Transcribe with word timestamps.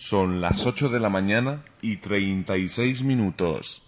Son 0.00 0.40
las 0.40 0.64
8 0.64 0.88
de 0.88 0.98
la 0.98 1.10
mañana 1.10 1.62
y 1.82 1.98
36 1.98 3.04
minutos. 3.04 3.82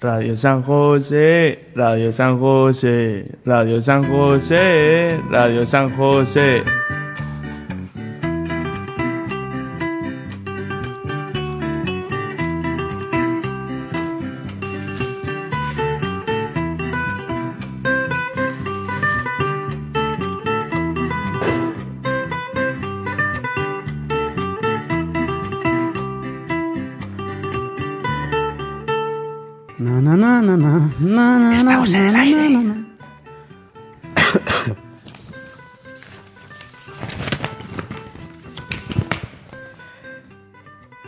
Radio 0.00 0.36
San 0.36 0.64
José, 0.64 1.70
Radio 1.76 2.12
San 2.12 2.40
José, 2.40 3.38
Radio 3.44 3.80
San 3.80 4.02
José, 4.02 5.20
Radio 5.30 5.64
San 5.64 5.96
José. 5.96 6.64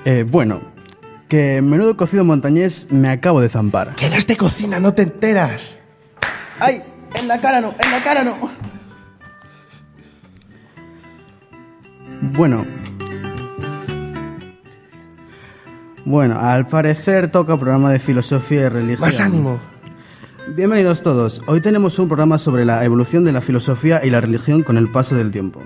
Eh, 0.04 0.24
bueno, 0.26 0.62
que 1.28 1.60
menudo 1.60 1.94
cocido 1.96 2.24
montañés 2.24 2.86
me 2.90 3.10
acabo 3.10 3.42
de 3.42 3.50
zampar. 3.50 3.94
Que 3.94 4.06
eres 4.06 4.26
de 4.26 4.38
cocina, 4.38 4.80
no 4.80 4.94
te 4.94 5.02
enteras. 5.02 5.78
¡Ay! 6.60 6.82
¡En 7.14 7.28
la 7.28 7.38
cara 7.38 7.60
no! 7.60 7.74
¡En 7.78 7.90
la 7.90 8.02
cara 8.02 8.24
no! 8.24 8.36
Bueno. 12.22 12.64
Bueno, 16.06 16.40
al 16.40 16.66
parecer 16.66 17.30
toca 17.30 17.58
programa 17.58 17.90
de 17.90 17.98
filosofía 17.98 18.62
y 18.62 18.68
religión. 18.70 19.00
Más 19.00 19.20
ánimo. 19.20 19.60
Bienvenidos 20.54 21.02
todos. 21.02 21.42
Hoy 21.46 21.60
tenemos 21.60 21.98
un 21.98 22.08
programa 22.08 22.38
sobre 22.38 22.64
la 22.64 22.84
evolución 22.84 23.24
de 23.24 23.32
la 23.32 23.40
filosofía 23.40 24.04
y 24.04 24.10
la 24.10 24.20
religión 24.20 24.62
con 24.62 24.78
el 24.78 24.90
paso 24.90 25.14
del 25.14 25.30
tiempo. 25.30 25.60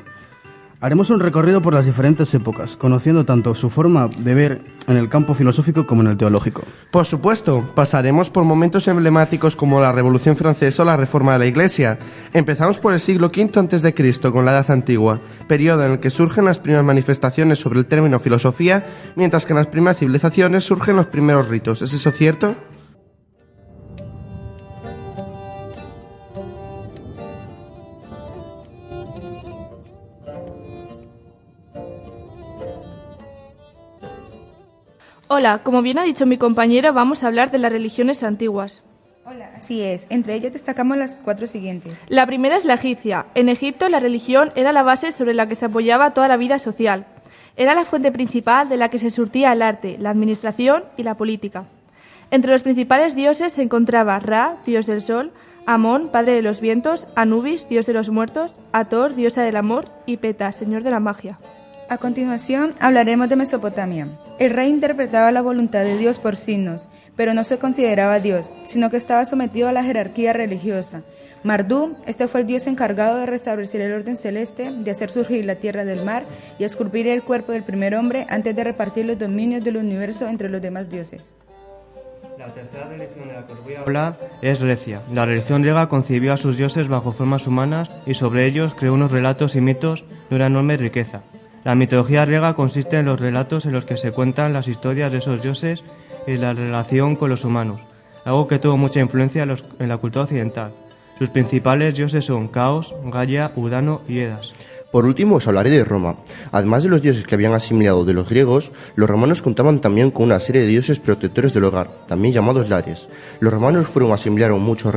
Haremos 0.81 1.11
un 1.11 1.21
recorrido 1.21 1.63
por 1.63 1.73
las 1.73 1.87
diferentes 1.87 2.35
épocas, 2.35 2.77
conociendo 2.77 3.25
tanto 3.25 3.55
su 3.55 3.71
forma 3.71 4.09
de 4.09 4.35
ver 4.35 4.63
en 4.89 4.97
el 4.97 5.09
campo 5.09 5.35
filosófico 5.35 5.87
como 5.87 6.03
en 6.03 6.09
el 6.09 6.17
teológico. 6.17 6.65
Por 6.91 7.07
supuesto, 7.07 7.71
pasaremos 7.75 8.31
por 8.31 8.43
momentos 8.43 8.89
emblemáticos 8.89 9.55
como 9.55 9.81
la 9.81 9.93
Revolución 9.93 10.37
Francesa 10.37 10.83
o 10.83 10.87
la 10.87 10.97
Reforma 10.97 11.35
de 11.35 11.39
la 11.39 11.47
Iglesia. 11.47 11.99
Empezamos 12.33 12.79
por 12.79 12.93
el 12.93 13.01
siglo 13.01 13.29
V 13.29 13.61
antes 13.61 13.81
de 13.81 13.95
Cristo 13.95 14.33
con 14.33 14.45
la 14.45 14.51
Edad 14.51 14.73
Antigua, 14.73 15.21
periodo 15.47 15.87
en 15.87 15.93
el 15.93 16.01
que 16.01 16.11
surgen 16.11 16.45
las 16.45 16.59
primeras 16.59 16.85
manifestaciones 16.85 17.61
sobre 17.61 17.79
el 17.79 17.87
término 17.87 18.19
filosofía, 18.19 18.85
mientras 19.15 19.47
que 19.47 19.53
en 19.53 19.59
las 19.59 19.69
primeras 19.69 19.99
civilizaciones 19.99 20.65
surgen 20.65 20.97
los 20.97 21.07
primeros 21.07 21.49
ritos. 21.49 21.81
¿Es 21.83 21.95
eso 21.95 22.11
cierto? 22.11 22.57
Hola, 35.35 35.63
como 35.63 35.81
bien 35.81 35.99
ha 35.99 36.03
dicho 36.03 36.27
mi 36.27 36.37
compañera, 36.37 36.93
vamos 36.93 37.25
a 37.25 37.27
hablar 37.27 37.51
de 37.51 37.57
las 37.57 37.73
religiones 37.73 38.23
antiguas. 38.23 38.83
Hola, 39.25 39.51
así 39.57 39.81
es. 39.81 40.07
Entre 40.11 40.35
ellas 40.35 40.53
destacamos 40.53 40.99
las 40.99 41.23
cuatro 41.25 41.47
siguientes. 41.47 41.95
La 42.09 42.27
primera 42.27 42.55
es 42.55 42.67
la 42.67 42.75
egipcia. 42.75 43.25
En 43.35 43.49
Egipto 43.49 43.89
la 43.89 43.99
religión 43.99 44.53
era 44.57 44.73
la 44.73 44.83
base 44.83 45.11
sobre 45.11 45.33
la 45.33 45.49
que 45.49 45.55
se 45.55 45.65
apoyaba 45.65 46.13
toda 46.13 46.29
la 46.29 46.37
vida 46.37 46.59
social. 46.59 47.07
Era 47.57 47.75
la 47.75 47.87
fuente 47.87 48.13
principal 48.13 48.69
de 48.69 48.77
la 48.77 48.91
que 48.91 48.99
se 48.99 49.09
surtía 49.09 49.55
el 49.55 49.63
arte, 49.63 49.97
la 49.99 50.11
administración 50.11 50.85
y 50.99 51.03
la 51.03 51.17
política. 51.17 51.65
Entre 52.31 52.53
los 52.53 52.63
principales 52.63 53.15
dioses 53.15 53.55
se 53.55 53.63
encontraba 53.63 54.19
Ra, 54.19 54.59
dios 54.67 54.85
del 54.85 55.01
sol, 55.01 55.33
Amón, 55.65 56.11
padre 56.13 56.35
de 56.35 56.43
los 56.43 56.61
vientos, 56.61 57.09
Anubis, 57.17 57.71
dios 57.71 57.87
de 57.87 57.95
los 57.95 58.11
muertos, 58.11 58.61
Ator, 58.73 59.15
diosa 59.15 59.45
del 59.45 59.57
amor, 59.57 59.89
y 60.05 60.19
Peta, 60.19 60.53
señor 60.53 60.83
de 60.83 60.91
la 60.91 61.01
magia. 61.01 61.39
A 61.93 61.99
continuación 61.99 62.73
hablaremos 62.81 63.29
de 63.29 63.37
Mesopotamia. 63.37 64.09
El 64.39 64.49
rey 64.49 64.71
interpretaba 64.71 65.31
la 65.31 65.43
voluntad 65.43 65.85
de 65.85 65.99
Dios 65.99 66.19
por 66.19 66.37
signos, 66.37 66.89
pero 67.17 67.35
no 67.35 67.45
se 67.45 67.59
consideraba 67.59 68.19
Dios, 68.19 68.55
sino 68.65 68.89
que 68.89 68.97
estaba 68.97 69.27
sometido 69.27 69.69
a 69.69 69.73
la 69.73 69.85
jerarquía 69.85 70.33
religiosa. 70.33 71.03
Mardú, 71.45 71.95
este 72.07 72.29
fue 72.29 72.41
el 72.41 72.47
dios 72.47 72.67
encargado 72.67 73.19
de 73.19 73.27
restablecer 73.27 73.83
el 73.83 73.93
orden 73.93 74.17
celeste, 74.17 74.73
de 74.73 74.91
hacer 74.91 75.11
surgir 75.11 75.45
la 75.45 75.57
tierra 75.57 75.85
del 75.85 76.03
mar 76.03 76.25
y 76.59 76.65
esculpir 76.65 77.07
el 77.09 77.23
cuerpo 77.25 77.53
del 77.53 77.63
primer 77.63 77.95
hombre 77.95 78.25
antes 78.31 78.57
de 78.57 78.65
repartir 78.65 79.05
los 79.05 79.19
dominios 79.19 79.63
del 79.63 79.77
universo 79.77 80.29
entre 80.29 80.49
los 80.49 80.63
demás 80.63 80.89
dioses. 80.89 81.35
La 82.39 82.47
tercera 82.47 82.89
religión 82.89 83.29
de 83.29 83.35
la 83.35 83.43
que 83.43 83.53
os 83.53 83.63
voy 83.63 83.75
a 83.75 83.81
hablar 83.83 84.19
es 84.41 84.63
Grecia. 84.63 85.03
La 85.13 85.27
religión 85.27 85.61
griega 85.61 85.91
concibió 85.91 86.33
a 86.33 86.39
sus 86.39 86.57
dioses 86.57 86.89
bajo 86.89 87.13
formas 87.13 87.47
humanas 87.47 87.91
y 88.07 88.15
sobre 88.15 88.47
ellos 88.47 88.75
creó 88.75 88.95
unos 88.95 89.13
relatos 89.13 89.57
y 89.57 89.61
mitos 89.61 90.07
de 90.31 90.37
una 90.37 90.47
enorme 90.47 90.79
riqueza. 90.79 91.21
La 91.65 91.77
mitología 91.77 92.25
griega 92.25 92.55
consiste 92.55 92.99
en 92.99 93.07
los 93.07 93.21
relatos 93.21 93.67
en 93.67 93.73
los 93.73 93.87
que 93.87 93.97
se 93.97 94.11
cuentan 94.11 94.53
las 94.53 94.67
historias 94.67 95.13
de 95.13 95.19
esos 95.19 95.43
dioses 95.43 95.85
y 96.27 96.37
la 96.37 96.55
relación 96.55 97.15
con 97.15 97.31
los 97.31 97.45
humanos, 97.45 97.81
algo 98.25 98.49
que 98.49 98.59
tuvo 98.59 98.77
mucha 98.77 98.99
influencia 98.99 99.45
en, 99.45 99.89
la 99.89 99.97
cultura 99.99 100.25
occidental. 100.25 100.73
Sus 101.19 101.29
principales 101.29 101.95
dioses 101.95 102.25
son 102.25 102.49
Caos, 102.49 102.93
Gaia, 103.05 103.53
Urano 103.55 104.01
y 104.09 104.19
Edas. 104.19 104.53
Por 104.91 105.07
último, 105.07 105.37
os 105.37 105.47
hablaré 105.47 105.71
de 105.71 105.85
Roma. 105.85 106.17
Además 106.51 106.83
de 106.83 106.91
los 106.91 107.01
dioses 107.01 107.25
que 107.27 107.37
habían 107.37 107.55
asimilado 107.55 108.05
de 108.05 108.13
los 108.13 108.29
griegos, 108.29 108.73
los 108.97 109.09
romanos 109.09 109.41
contaban 109.41 109.81
también 109.81 110.11
con 110.11 110.25
una 110.25 110.41
serie 110.41 110.63
de 110.63 110.69
dioses 110.69 110.99
protectores 110.99 111.55
del 111.55 111.65
hogar, 111.65 111.89
también 112.09 112.35
llamados 112.35 112.69
lares. 112.69 113.09
Los 113.39 113.53
romanos 113.53 113.87
fueron 113.87 114.13
asimilaron 114.13 114.61
muchos 114.61 114.93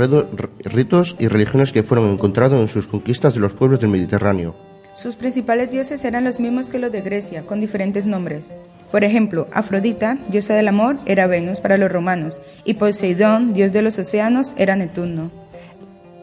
ritos 0.65 1.15
y 1.19 1.27
religiones 1.27 1.71
que 1.71 1.83
fueron 1.83 2.09
encontrados 2.09 2.59
en 2.59 2.67
sus 2.67 2.87
conquistas 2.87 3.35
de 3.35 3.39
los 3.39 3.53
pueblos 3.53 3.79
del 3.79 3.91
Mediterráneo. 3.91 4.74
Sus 4.95 5.17
principales 5.17 5.69
dioses 5.69 6.05
eran 6.05 6.23
los 6.23 6.39
mismos 6.39 6.69
que 6.69 6.79
los 6.79 6.91
de 6.91 7.01
Grecia, 7.01 7.45
con 7.45 7.59
diferentes 7.59 8.05
nombres. 8.05 8.49
Por 8.91 9.03
ejemplo, 9.03 9.47
Afrodita, 9.51 10.17
diosa 10.29 10.53
del 10.53 10.69
amor, 10.69 10.99
era 11.05 11.27
Venus 11.27 11.59
para 11.59 11.77
los 11.77 11.91
romanos, 11.91 12.39
y 12.63 12.75
Poseidón, 12.75 13.53
dios 13.53 13.73
de 13.73 13.81
los 13.81 13.99
océanos, 13.99 14.53
era 14.57 14.77
Neptuno. 14.77 15.31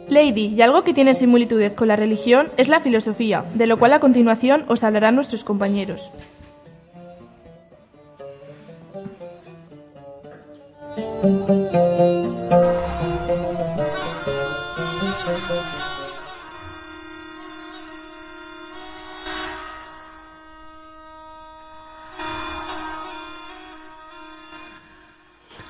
Lady, 0.09 0.47
y 0.47 0.63
algo 0.63 0.85
que 0.85 0.95
tiene 0.95 1.15
similitudes 1.15 1.73
con 1.73 1.89
la 1.89 1.97
religión 1.97 2.51
es 2.57 2.69
la 2.69 2.81
filosofía, 2.81 3.45
de 3.55 3.67
lo 3.67 3.79
cual 3.79 3.93
a 3.93 4.01
continuación 4.01 4.65
os 4.69 4.85
hablarán 4.85 5.17
nuestros 5.17 5.45
compañeros. 5.45 6.11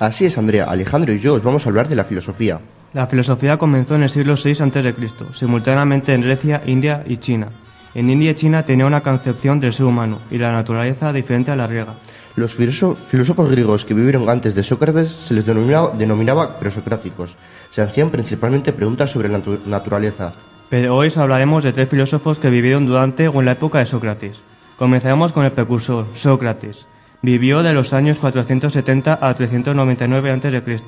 Así 0.05 0.25
es, 0.25 0.37
Andrea, 0.37 0.65
Alejandro 0.65 1.13
y 1.13 1.19
yo 1.19 1.33
os 1.35 1.43
vamos 1.43 1.65
a 1.65 1.69
hablar 1.69 1.87
de 1.87 1.95
la 1.95 2.03
filosofía. 2.03 2.59
La 2.93 3.07
filosofía 3.07 3.57
comenzó 3.57 3.95
en 3.95 4.03
el 4.03 4.09
siglo 4.09 4.35
VI 4.35 4.51
a.C., 4.51 4.93
simultáneamente 5.33 6.13
en 6.13 6.21
Grecia, 6.21 6.61
India 6.65 7.03
y 7.07 7.17
China. 7.17 7.47
En 7.95 8.09
India 8.09 8.31
y 8.31 8.35
China 8.35 8.63
tenía 8.63 8.85
una 8.85 9.01
concepción 9.01 9.59
del 9.59 9.71
ser 9.73 9.85
humano 9.85 10.19
y 10.29 10.37
la 10.37 10.51
naturaleza 10.51 11.13
diferente 11.13 11.51
a 11.51 11.55
la 11.55 11.67
griega. 11.67 11.93
Los 12.35 12.53
filóso- 12.53 12.95
filósofos 12.95 13.49
griegos 13.49 13.85
que 13.85 13.93
vivieron 13.93 14.27
antes 14.29 14.55
de 14.55 14.63
Sócrates 14.63 15.09
se 15.11 15.33
les 15.35 15.45
denominaba, 15.45 15.91
denominaba 15.95 16.59
presocráticos. 16.59 17.35
Se 17.69 17.81
hacían 17.81 18.09
principalmente 18.09 18.73
preguntas 18.73 19.11
sobre 19.11 19.29
la 19.29 19.39
natu- 19.39 19.63
naturaleza. 19.65 20.33
Pero 20.69 20.95
hoy 20.95 21.07
os 21.07 21.17
hablaremos 21.17 21.63
de 21.63 21.71
tres 21.73 21.87
filósofos 21.89 22.39
que 22.39 22.49
vivieron 22.49 22.87
durante 22.87 23.27
o 23.27 23.39
en 23.39 23.45
la 23.45 23.51
época 23.53 23.79
de 23.79 23.85
Sócrates. 23.85 24.37
Comenzaremos 24.77 25.31
con 25.31 25.45
el 25.45 25.51
precursor, 25.51 26.05
Sócrates. 26.15 26.87
Vivió 27.23 27.63
de 27.63 27.71
los 27.71 27.93
años 27.93 28.19
470 28.19 29.17
a 29.21 29.33
399 29.33 30.29
a.C. 30.29 30.83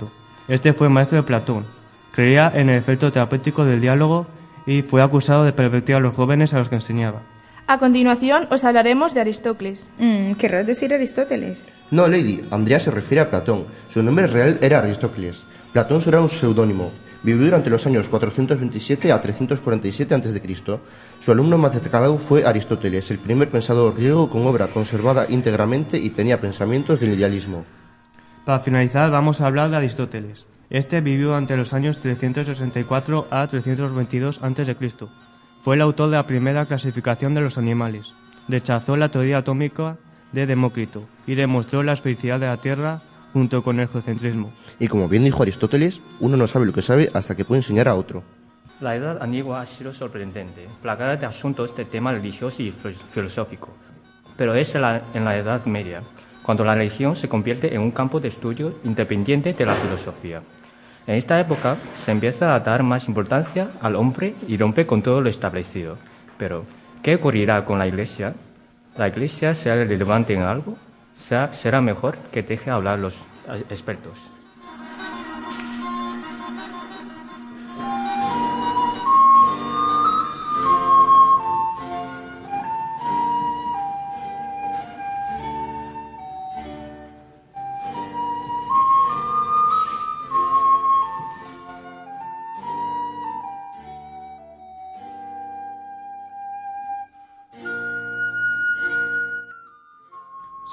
Este 0.49 0.73
fue 0.73 0.89
maestro 0.89 1.15
de 1.15 1.23
Platón. 1.23 1.65
Creía 2.11 2.51
en 2.53 2.69
el 2.69 2.77
efecto 2.77 3.09
terapéutico 3.09 3.63
del 3.63 3.79
diálogo 3.79 4.27
y 4.65 4.81
fue 4.81 5.01
acusado 5.01 5.45
de 5.45 5.53
pervertir 5.53 5.95
a 5.95 6.01
los 6.01 6.13
jóvenes 6.13 6.53
a 6.53 6.59
los 6.59 6.67
que 6.67 6.75
enseñaba. 6.75 7.21
A 7.67 7.77
continuación 7.79 8.49
os 8.51 8.65
hablaremos 8.65 9.13
de 9.13 9.21
Aristócles. 9.21 9.87
Mm, 9.97 10.33
¿Querrás 10.33 10.67
decir 10.67 10.93
Aristóteles? 10.93 11.69
No, 11.89 12.05
Lady, 12.05 12.41
Andrea 12.51 12.81
se 12.81 12.91
refiere 12.91 13.21
a 13.21 13.29
Platón. 13.29 13.63
Su 13.89 14.03
nombre 14.03 14.27
real 14.27 14.59
era 14.61 14.79
Aristócles. 14.79 15.43
Platón 15.71 16.01
era 16.05 16.19
un 16.19 16.29
seudónimo. 16.29 16.91
Vivió 17.25 17.45
durante 17.45 17.71
los 17.71 17.83
años 17.87 18.07
427 18.07 19.11
a 19.11 19.19
347 19.19 20.13
a.C. 20.13 20.79
Su 21.19 21.31
alumno 21.31 21.57
más 21.57 21.73
destacado 21.73 22.19
fue 22.19 22.45
Aristóteles, 22.45 23.09
el 23.09 23.17
primer 23.17 23.49
pensador 23.49 23.95
griego 23.95 24.29
con 24.29 24.45
obra 24.45 24.67
conservada 24.67 25.25
íntegramente 25.27 25.97
y 25.97 26.11
tenía 26.11 26.39
pensamientos 26.39 26.99
del 26.99 27.13
idealismo. 27.13 27.65
Para 28.45 28.59
finalizar, 28.59 29.09
vamos 29.09 29.41
a 29.41 29.47
hablar 29.47 29.71
de 29.71 29.77
Aristóteles. 29.77 30.45
Este 30.69 31.01
vivió 31.01 31.35
entre 31.35 31.57
los 31.57 31.73
años 31.73 31.97
364 31.97 33.27
a 33.31 33.47
322 33.47 34.43
a.C. 34.43 34.75
Fue 35.63 35.77
el 35.77 35.81
autor 35.81 36.11
de 36.11 36.17
la 36.17 36.27
primera 36.27 36.67
clasificación 36.67 37.33
de 37.33 37.41
los 37.41 37.57
animales. 37.57 38.13
Rechazó 38.47 38.97
la 38.97 39.09
teoría 39.09 39.39
atómica 39.39 39.97
de 40.31 40.45
Demócrito 40.45 41.07
y 41.25 41.33
demostró 41.33 41.81
la 41.81 41.95
felicidad 41.95 42.39
de 42.39 42.45
la 42.45 42.57
Tierra 42.57 43.01
junto 43.35 43.61
con 43.61 43.81
el 43.81 43.89
geocentrismo. 43.89 44.53
Y 44.79 44.87
como 44.87 45.09
bien 45.09 45.25
dijo 45.25 45.43
Aristóteles, 45.43 46.01
uno 46.21 46.37
no 46.37 46.47
sabe 46.47 46.65
lo 46.65 46.71
que 46.71 46.81
sabe 46.81 47.09
hasta 47.13 47.35
que 47.35 47.43
puede 47.43 47.59
enseñar 47.59 47.89
a 47.89 47.95
otro. 47.95 48.23
La 48.79 48.95
Edad 48.95 49.21
Antigua 49.21 49.59
ha 49.59 49.65
sido 49.65 49.91
sorprendente, 49.91 50.69
plagada 50.81 51.17
de 51.17 51.25
asuntos 51.25 51.75
de 51.75 51.83
tema 51.83 52.13
religioso 52.13 52.63
y 52.63 52.71
filosófico. 52.71 53.73
Pero 54.37 54.55
es 54.55 54.73
en 54.75 54.83
la, 54.83 55.01
en 55.13 55.25
la 55.25 55.35
Edad 55.35 55.65
Media, 55.65 56.01
cuando 56.43 56.63
la 56.63 56.75
religión 56.75 57.17
se 57.17 57.27
convierte 57.27 57.75
en 57.75 57.81
un 57.81 57.91
campo 57.91 58.21
de 58.21 58.29
estudio 58.29 58.79
independiente 58.85 59.51
de 59.51 59.65
la 59.65 59.75
filosofía. 59.75 60.41
En 61.05 61.15
esta 61.15 61.37
época 61.37 61.75
se 61.93 62.11
empieza 62.11 62.55
a 62.55 62.61
dar 62.61 62.83
más 62.83 63.09
importancia 63.09 63.67
al 63.81 63.97
hombre 63.97 64.33
y 64.47 64.55
rompe 64.55 64.85
con 64.85 65.01
todo 65.01 65.19
lo 65.19 65.27
establecido. 65.27 65.97
Pero, 66.37 66.63
¿qué 67.03 67.15
ocurrirá 67.15 67.65
con 67.65 67.79
la 67.79 67.87
Iglesia? 67.87 68.33
¿La 68.97 69.09
Iglesia 69.09 69.53
será 69.53 69.75
relevante 69.83 70.33
en 70.33 70.43
algo? 70.43 70.77
¿Será 71.15 71.81
mejor 71.81 72.17
que 72.31 72.43
deje 72.43 72.69
hablar 72.69 72.99
los 72.99 73.17
expertos? 73.69 74.34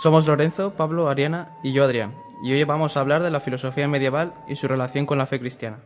Somos 0.02 0.26
Lorenzo, 0.26 0.74
Pablo, 0.74 1.08
Ariana 1.08 1.56
y 1.62 1.70
yo 1.70 1.84
Adrián, 1.84 2.12
y 2.42 2.52
hoy 2.52 2.64
vamos 2.64 2.96
a 2.96 3.00
hablar 3.00 3.22
de 3.22 3.30
la 3.30 3.38
filosofía 3.38 3.86
medieval 3.86 4.34
y 4.48 4.56
su 4.56 4.66
relación 4.66 5.06
con 5.06 5.16
la 5.16 5.26
fe 5.26 5.38
cristiana. 5.38 5.78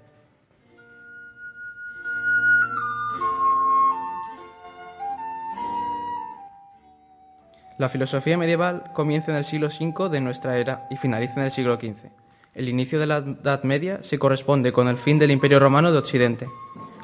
La 7.77 7.91
filosofía 7.91 8.39
medieval 8.39 8.85
comienza 8.95 9.33
en 9.33 9.37
el 9.37 9.45
siglo 9.45 9.67
V 9.67 10.09
de 10.09 10.23
nuestra 10.23 10.57
era 10.57 10.87
y 10.91 10.97
finaliza 10.97 11.41
en 11.41 11.45
el 11.45 11.53
siglo 11.53 11.75
XV. 11.75 12.09
El 12.55 12.71
inicio 12.71 12.99
de 12.99 13.07
la 13.07 13.19
Edad 13.19 13.65
Media 13.65 13.99
se 14.03 14.19
corresponde 14.19 14.73
con 14.73 14.89
el 14.89 14.97
fin 14.97 15.19
del 15.19 15.31
Imperio 15.31 15.61
Romano 15.61 15.93
de 15.93 15.99
Occidente, 15.99 16.49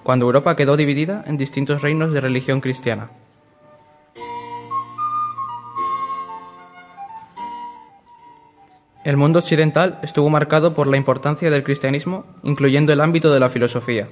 cuando 0.03 0.25
Europa 0.25 0.57
quedó 0.57 0.79
dividida 0.79 1.23
en 1.27 1.37
distintos 1.37 1.83
reinos 1.83 2.15
de 2.15 2.23
religión 2.23 2.63
cristiana. 2.63 3.11
El 9.05 9.17
mundo 9.17 9.41
occidental 9.41 9.99
estuvo 10.03 10.31
marcado 10.31 10.75
por 10.75 10.87
la 10.87 10.97
importancia 10.97 11.51
del 11.51 11.65
cristianismo, 11.65 12.25
incluyendo 12.45 12.93
el 12.93 13.01
ámbito 13.01 13.33
de 13.33 13.41
la 13.41 13.51
filosofía. 13.51 14.09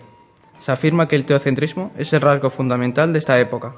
Se 0.59 0.73
afirma 0.73 1.07
que 1.07 1.15
el 1.15 1.25
teocentrismo 1.25 1.93
es 1.97 2.13
el 2.13 2.21
rasgo 2.21 2.51
fundamental 2.51 3.13
de 3.13 3.21
esta 3.21 3.39
época. 3.39 3.77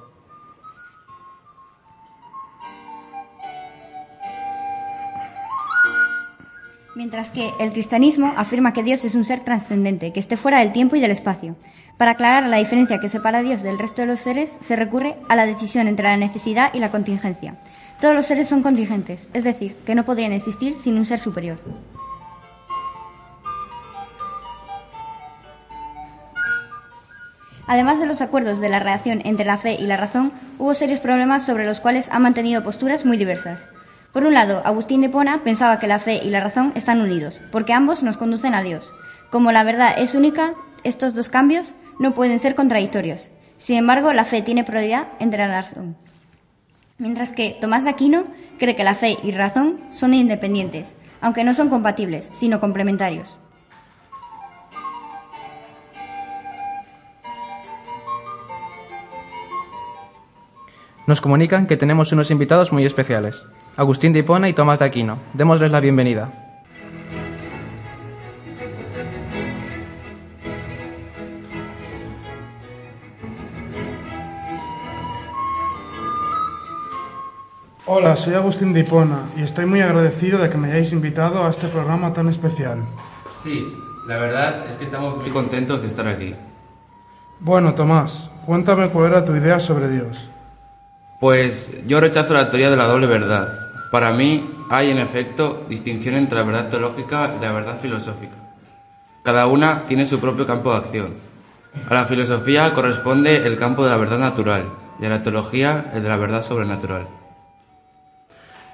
Mientras 6.97 7.31
que 7.31 7.51
el 7.61 7.73
cristianismo 7.73 8.33
afirma 8.37 8.73
que 8.73 8.83
Dios 8.83 9.05
es 9.05 9.15
un 9.15 9.27
ser 9.27 9.41
trascendente, 9.41 10.15
que 10.15 10.21
esté 10.21 10.39
fuera 10.39 10.61
del 10.61 10.73
tiempo 10.73 10.97
y 10.97 11.01
del 11.01 11.11
espacio. 11.11 11.57
Para 11.99 12.13
aclarar 12.13 12.49
la 12.49 12.57
diferencia 12.57 13.01
que 13.01 13.11
separa 13.11 13.39
a 13.39 13.43
Dios 13.43 13.63
del 13.63 13.79
resto 13.79 14.01
de 14.01 14.09
los 14.09 14.21
seres, 14.21 14.57
se 14.61 14.77
recurre 14.77 15.17
a 15.29 15.37
la 15.37 15.45
decisión 15.45 15.89
entre 15.89 16.09
la 16.09 16.17
necesidad 16.17 16.73
y 16.73 16.79
la 16.79 16.91
contingencia. 16.91 17.57
Todos 18.03 18.17
los 18.17 18.27
seres 18.27 18.49
son 18.49 18.65
contingentes, 18.65 19.29
es 19.33 19.45
decir, 19.45 19.77
que 19.87 19.95
no 19.95 20.05
podrían 20.05 20.33
existir 20.33 20.75
sin 20.75 20.99
un 20.99 21.05
ser 21.05 21.21
superior. 21.21 21.61
Además 27.69 28.01
de 28.01 28.07
los 28.07 28.21
acuerdos 28.21 28.59
de 28.59 28.69
la 28.69 28.81
relación 28.81 29.23
entre 29.25 29.47
la 29.47 29.57
fe 29.57 29.77
y 29.79 29.87
la 29.87 29.97
razón, 29.97 30.33
hubo 30.59 30.75
serios 30.75 30.99
problemas 30.99 31.47
sobre 31.47 31.65
los 31.65 31.79
cuales 31.79 32.09
han 32.11 32.23
mantenido 32.23 32.65
posturas 32.65 33.05
muy 33.05 33.19
diversas. 33.19 33.69
Por 34.13 34.25
un 34.25 34.35
lado, 34.35 34.63
Agustín 34.65 35.01
de 35.01 35.09
Pona 35.09 35.45
pensaba 35.45 35.79
que 35.79 35.87
la 35.87 36.01
fe 36.01 36.21
y 36.25 36.31
la 36.31 36.41
razón 36.41 36.73
están 36.75 37.01
unidos, 37.01 37.41
porque 37.53 37.73
ambos 37.73 38.03
nos 38.03 38.17
conducen 38.17 38.57
a 38.57 38.65
Dios. 38.65 38.93
Como 39.31 39.53
la 39.53 39.63
verdad 39.63 39.95
es 39.97 40.17
única, 40.17 40.55
estos 40.83 41.15
dos 41.15 41.29
cambios 41.29 41.73
no 42.01 42.15
pueden 42.15 42.41
ser 42.41 42.57
contradictorios. 42.57 43.31
Sin 43.59 43.77
embargo, 43.77 44.13
la 44.13 44.25
fe 44.25 44.43
tiene 44.43 44.65
prioridad 44.65 45.07
entre 45.21 45.47
la 45.47 45.63
razón 45.63 45.97
mientras 47.03 47.33
que 47.33 47.59
Tomás 47.61 47.83
de 47.83 47.91
Aquino 47.91 48.25
cree 48.59 48.77
que 48.77 48.85
la 48.85 48.95
fe 48.95 49.19
y 49.25 49.33
razón 49.33 49.81
son 49.91 50.15
independientes, 50.15 50.95
aunque 51.21 51.43
no 51.43 51.53
son 51.53 51.69
compatibles, 51.69 52.31
sino 52.33 52.61
complementarios. 52.61 53.37
Nos 61.09 61.21
comunican 61.21 61.67
que 61.67 61.77
tenemos 61.77 62.13
unos 62.13 62.31
invitados 62.31 62.73
muy 62.73 62.87
especiales, 62.87 63.45
Agustín 63.77 64.13
de 64.13 64.21
Hipona 64.21 64.49
y 64.49 64.53
Tomás 64.53 64.79
de 64.79 64.85
Aquino. 64.85 65.19
Démosles 65.35 65.73
la 65.73 65.81
bienvenida. 65.81 66.42
Hola, 77.85 78.15
soy 78.15 78.35
Agustín 78.35 78.73
de 78.73 78.81
Hipona 78.81 79.25
y 79.37 79.43
estoy 79.43 79.67
muy 79.67 79.81
agradecido 79.81 80.39
de 80.39 80.49
que 80.49 80.57
me 80.57 80.69
hayáis 80.69 80.93
invitado 80.93 81.45
a 81.45 81.51
este 81.51 81.67
programa 81.67 82.13
tan 82.13 82.29
especial. 82.29 82.85
Sí, 83.43 83.77
la 84.07 84.19
verdad 84.19 84.67
es 84.71 84.77
que 84.77 84.85
estamos 84.85 85.17
muy 85.17 85.31
contentos 85.31 85.83
de 85.83 85.89
estar 85.89 86.07
aquí. 86.07 86.33
Bueno, 87.41 87.75
Tomás, 87.75 88.31
cuéntame 88.47 88.89
cuál 88.91 89.07
era 89.07 89.25
tu 89.25 89.35
idea 89.35 89.59
sobre 89.59 89.89
Dios. 89.89 90.31
Pues 91.19 91.73
yo 91.85 91.99
rechazo 91.99 92.35
la 92.35 92.51
teoría 92.51 92.71
de 92.71 92.77
la 92.77 92.87
doble 92.87 93.09
verdad. 93.09 93.49
Para 93.91 94.13
mí 94.13 94.49
hay, 94.71 94.91
en 94.93 94.99
efecto, 94.99 95.67
distinción 95.69 96.15
entre 96.15 96.39
la 96.39 96.45
verdad 96.45 96.69
teológica 96.69 97.35
y 97.37 97.43
la 97.43 97.51
verdad 97.51 97.81
filosófica. 97.81 98.37
Cada 99.25 99.49
una 99.49 99.87
tiene 99.87 100.07
su 100.07 100.21
propio 100.21 100.47
campo 100.47 100.71
de 100.71 100.79
acción. 100.79 101.15
A 101.91 101.95
la 101.95 102.07
filosofía 102.07 102.73
corresponde 102.75 103.45
el 103.45 103.57
campo 103.57 103.83
de 103.83 103.91
la 103.91 103.97
verdad 103.97 104.21
natural 104.21 104.69
y 105.01 105.07
a 105.07 105.09
la 105.09 105.25
teología 105.25 105.91
el 105.93 106.05
de 106.05 106.09
la 106.09 106.17
verdad 106.17 106.45
sobrenatural. 106.45 107.22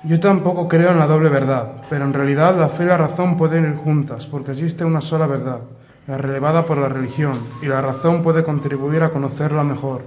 Yo 0.04 0.20
tampoco 0.20 0.68
creo 0.68 0.90
en 0.92 0.98
la 0.98 1.08
doble 1.08 1.28
verdad, 1.28 1.82
pero 1.90 2.04
en 2.04 2.12
realidad 2.12 2.56
la 2.56 2.68
fe 2.68 2.84
y 2.84 2.86
la 2.86 2.96
razón 2.96 3.36
pueden 3.36 3.64
ir 3.64 3.74
juntas, 3.74 4.26
porque 4.26 4.52
existe 4.52 4.84
una 4.84 5.00
sola 5.00 5.26
verdad, 5.26 5.60
la 6.06 6.16
relevada 6.16 6.66
por 6.66 6.78
la 6.78 6.88
religión, 6.88 7.40
y 7.62 7.66
la 7.66 7.82
razón 7.82 8.22
puede 8.22 8.44
contribuir 8.44 9.02
a 9.02 9.10
conocerla 9.10 9.64
mejor. 9.64 10.02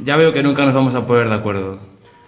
Ya 0.00 0.16
veo 0.16 0.34
que 0.34 0.42
nunca 0.42 0.66
nos 0.66 0.74
vamos 0.74 0.94
a 0.94 1.06
poner 1.06 1.30
de 1.30 1.34
acuerdo. 1.34 1.78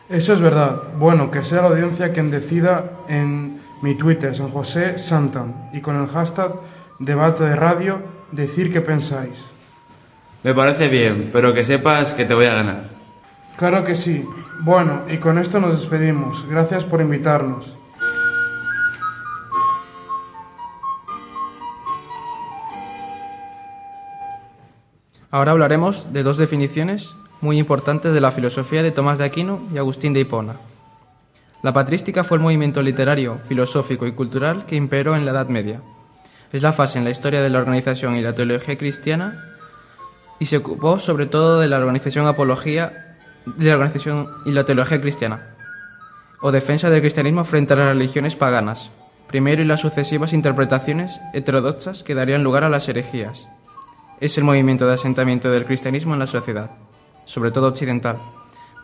Eso 0.08 0.32
es 0.32 0.40
verdad. 0.40 0.80
Bueno, 0.98 1.30
que 1.30 1.42
sea 1.42 1.60
la 1.60 1.68
audiencia 1.68 2.10
quien 2.10 2.30
decida 2.30 2.90
en 3.06 3.60
mi 3.82 3.94
Twitter, 3.94 4.34
San 4.34 4.48
José 4.48 4.98
Santan, 4.98 5.68
y 5.74 5.80
con 5.80 6.00
el 6.00 6.08
hashtag 6.08 6.54
debate 6.98 7.44
de 7.44 7.54
radio, 7.54 8.00
decir 8.32 8.72
qué 8.72 8.80
pensáis. 8.80 9.50
Me 10.42 10.54
parece 10.54 10.88
bien, 10.88 11.28
pero 11.32 11.52
que 11.52 11.64
sepas 11.64 12.14
que 12.14 12.24
te 12.24 12.32
voy 12.32 12.46
a 12.46 12.54
ganar. 12.54 12.88
Claro 13.58 13.84
que 13.84 13.94
sí. 13.94 14.26
Bueno, 14.62 15.04
y 15.08 15.16
con 15.16 15.38
esto 15.38 15.58
nos 15.58 15.80
despedimos. 15.80 16.46
Gracias 16.46 16.84
por 16.84 17.00
invitarnos. 17.00 17.78
Ahora 25.30 25.52
hablaremos 25.52 26.12
de 26.12 26.22
dos 26.22 26.36
definiciones 26.36 27.14
muy 27.40 27.58
importantes 27.58 28.12
de 28.12 28.20
la 28.20 28.32
filosofía 28.32 28.82
de 28.82 28.90
Tomás 28.90 29.16
de 29.16 29.24
Aquino 29.24 29.62
y 29.72 29.78
Agustín 29.78 30.12
de 30.12 30.20
Hipona. 30.20 30.56
La 31.62 31.72
patrística 31.72 32.22
fue 32.22 32.36
el 32.36 32.42
movimiento 32.42 32.82
literario, 32.82 33.38
filosófico 33.48 34.06
y 34.06 34.12
cultural 34.12 34.66
que 34.66 34.76
imperó 34.76 35.16
en 35.16 35.24
la 35.24 35.30
Edad 35.30 35.48
Media. 35.48 35.80
Es 36.52 36.62
la 36.62 36.74
fase 36.74 36.98
en 36.98 37.04
la 37.04 37.10
historia 37.10 37.40
de 37.40 37.48
la 37.48 37.60
organización 37.60 38.16
y 38.16 38.22
la 38.22 38.34
teología 38.34 38.76
cristiana 38.76 39.42
y 40.38 40.46
se 40.46 40.58
ocupó 40.58 40.98
sobre 40.98 41.24
todo 41.24 41.60
de 41.60 41.68
la 41.68 41.78
organización 41.78 42.26
apología 42.26 43.09
de 43.46 43.66
la 43.66 43.74
organización 43.74 44.28
y 44.44 44.52
la 44.52 44.64
teología 44.64 45.00
cristiana, 45.00 45.54
o 46.40 46.52
defensa 46.52 46.90
del 46.90 47.00
cristianismo 47.00 47.44
frente 47.44 47.74
a 47.74 47.76
las 47.76 47.88
religiones 47.88 48.36
paganas, 48.36 48.90
primero 49.28 49.62
y 49.62 49.64
las 49.64 49.80
sucesivas 49.80 50.32
interpretaciones 50.32 51.20
heterodoxas 51.32 52.02
que 52.02 52.14
darían 52.14 52.42
lugar 52.42 52.64
a 52.64 52.68
las 52.68 52.88
herejías. 52.88 53.46
Es 54.20 54.36
el 54.38 54.44
movimiento 54.44 54.86
de 54.86 54.94
asentamiento 54.94 55.50
del 55.50 55.64
cristianismo 55.64 56.14
en 56.14 56.20
la 56.20 56.26
sociedad, 56.26 56.70
sobre 57.24 57.50
todo 57.50 57.68
occidental, 57.68 58.18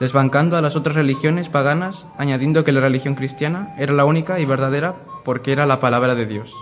desbancando 0.00 0.56
a 0.56 0.62
las 0.62 0.76
otras 0.76 0.96
religiones 0.96 1.48
paganas, 1.48 2.06
añadiendo 2.18 2.64
que 2.64 2.72
la 2.72 2.80
religión 2.80 3.14
cristiana 3.14 3.74
era 3.78 3.92
la 3.92 4.04
única 4.04 4.38
y 4.38 4.44
verdadera 4.44 4.94
porque 5.24 5.52
era 5.52 5.66
la 5.66 5.80
palabra 5.80 6.14
de 6.14 6.26
Dios. 6.26 6.54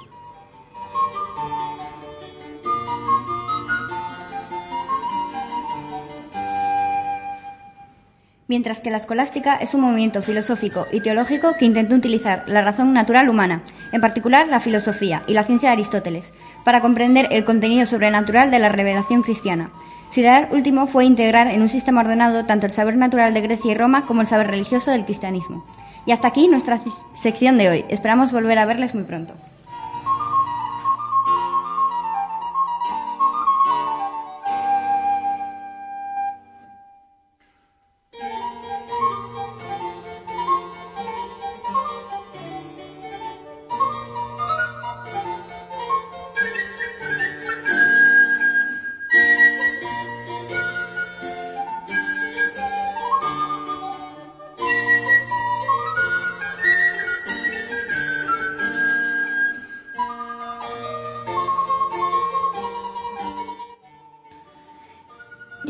Mientras 8.49 8.81
que 8.81 8.91
la 8.91 8.99
escolástica 8.99 9.57
es 9.57 9.75
un 9.75 9.83
movimiento 9.83 10.23
filosófico 10.23 10.87
y 10.93 11.01
teológico 11.01 11.55
que 11.59 11.65
intentó 11.65 11.95
utilizar 11.95 12.45
la 12.47 12.63
razón 12.63 12.93
natural 12.93 13.29
humana, 13.29 13.63
en 13.93 14.01
particular 14.01 14.49
la 14.49 14.61
filosofía 14.61 15.23
y 15.27 15.33
la 15.33 15.45
ciencia 15.45 15.71
de 15.71 15.75
Aristóteles, 15.75 16.33
para 16.65 16.81
comprender 16.81 17.29
el 17.31 17.45
contenido 17.45 17.87
sobrenatural 17.87 18.51
de 18.51 18.59
la 18.59 18.69
revelación 18.69 19.23
cristiana. 19.23 19.71
Su 20.11 20.21
ideal 20.21 20.49
último 20.53 20.87
fue 20.87 21.05
integrar 21.05 21.49
en 21.49 21.63
un 21.63 21.69
sistema 21.69 22.03
ordenado 22.03 22.45
tanto 22.45 22.67
el 22.67 22.73
saber 22.73 22.97
natural 22.97 23.35
de 23.35 23.41
Grecia 23.41 23.73
y 23.73 23.75
Roma 23.75 24.07
como 24.07 24.21
el 24.21 24.27
saber 24.27 24.49
religioso 24.49 24.91
del 24.91 25.05
cristianismo. 25.05 25.65
Y 26.07 26.13
hasta 26.13 26.29
aquí 26.29 26.49
nuestra 26.49 26.79
sección 27.15 27.57
de 27.57 27.69
hoy. 27.69 27.85
Esperamos 27.89 28.31
volver 28.31 28.59
a 28.59 28.67
verles 28.67 28.95
muy 28.95 29.05
pronto. 29.05 29.35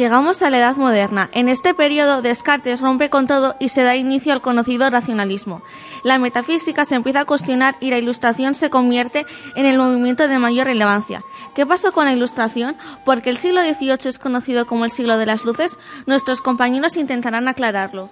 Llegamos 0.04 0.42
a 0.42 0.50
la 0.50 0.58
Edad 0.58 0.76
Moderna. 0.76 1.30
En 1.32 1.48
este 1.48 1.72
periodo, 1.72 2.20
Descartes 2.20 2.82
rompe 2.82 3.08
con 3.08 3.26
todo 3.26 3.56
y 3.58 3.70
se 3.70 3.84
da 3.84 3.96
inicio 3.96 4.34
al 4.34 4.42
conocido 4.42 4.90
racionalismo. 4.90 5.62
La 6.02 6.18
metafísica 6.18 6.84
se 6.84 6.94
empieza 6.94 7.20
a 7.20 7.24
cuestionar 7.24 7.76
y 7.80 7.88
la 7.88 7.96
Ilustración 7.96 8.52
se 8.52 8.68
convierte 8.68 9.24
en 9.56 9.64
el 9.64 9.78
movimiento 9.78 10.28
de 10.28 10.38
mayor 10.38 10.66
relevancia. 10.66 11.24
¿Qué 11.54 11.64
pasó 11.64 11.92
con 11.92 12.04
la 12.04 12.12
Ilustración? 12.12 12.76
Porque 13.06 13.30
el 13.30 13.38
siglo 13.38 13.62
XVIII 13.62 14.10
es 14.10 14.18
conocido 14.18 14.66
como 14.66 14.84
el 14.84 14.90
siglo 14.90 15.16
de 15.16 15.24
las 15.24 15.46
luces, 15.46 15.78
nuestros 16.04 16.42
compañeros 16.42 16.98
intentarán 16.98 17.48
aclararlo. 17.48 18.10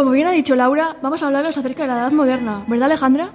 Como 0.00 0.12
bien 0.12 0.28
ha 0.28 0.32
dicho 0.32 0.56
Laura, 0.56 0.96
vamos 1.02 1.22
a 1.22 1.26
hablaros 1.26 1.58
acerca 1.58 1.82
de 1.82 1.88
la 1.88 1.98
Edad 1.98 2.12
Moderna, 2.12 2.64
¿verdad 2.66 2.86
Alejandra? 2.86 3.28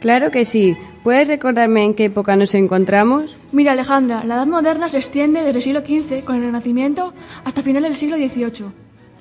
Claro 0.00 0.32
que 0.32 0.44
sí. 0.44 0.76
¿Puedes 1.04 1.28
recordarme 1.28 1.84
en 1.84 1.94
qué 1.94 2.06
época 2.06 2.34
nos 2.34 2.56
encontramos? 2.56 3.38
Mira 3.52 3.70
Alejandra, 3.70 4.24
la 4.24 4.34
Edad 4.34 4.48
Moderna 4.48 4.88
se 4.88 4.96
extiende 4.96 5.44
desde 5.44 5.58
el 5.58 5.62
siglo 5.62 5.80
XV 5.82 6.24
con 6.24 6.34
el 6.34 6.42
Renacimiento 6.42 7.14
hasta 7.44 7.62
finales 7.62 7.90
del 7.90 7.96
siglo 7.96 8.16
XVIII. 8.16 8.66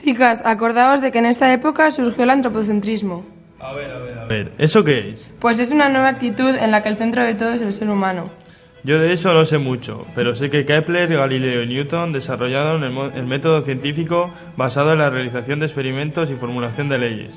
Chicas, 0.01 0.41
acordaos 0.43 0.99
de 0.99 1.11
que 1.11 1.19
en 1.19 1.27
esta 1.27 1.53
época 1.53 1.91
surgió 1.91 2.23
el 2.23 2.31
antropocentrismo. 2.31 3.23
A 3.59 3.75
ver, 3.75 3.91
a 3.91 3.99
ver, 3.99 4.17
a 4.17 4.25
ver. 4.25 4.53
¿Eso 4.57 4.83
qué 4.83 5.09
es? 5.09 5.29
Pues 5.37 5.59
es 5.59 5.69
una 5.69 5.89
nueva 5.89 6.07
actitud 6.07 6.55
en 6.55 6.71
la 6.71 6.81
que 6.81 6.89
el 6.89 6.97
centro 6.97 7.23
de 7.23 7.35
todo 7.35 7.51
es 7.51 7.61
el 7.61 7.73
ser 7.73 7.91
humano. 7.91 8.31
Yo 8.87 8.99
de 8.99 9.11
eso 9.11 9.33
no 9.33 9.43
sé 9.43 9.57
mucho, 9.57 10.07
pero 10.15 10.33
sé 10.33 10.49
que 10.49 10.65
Kepler, 10.65 11.09
Galileo 11.09 11.61
y 11.61 11.67
Newton 11.67 12.13
desarrollaron 12.13 12.85
el, 12.85 13.25
método 13.25 13.61
científico 13.61 14.31
basado 14.55 14.93
en 14.93 14.99
la 14.99 15.09
realización 15.09 15.59
de 15.59 15.65
experimentos 15.65 16.31
y 16.31 16.35
formulación 16.35 16.87
de 16.87 16.97
leyes. 16.97 17.31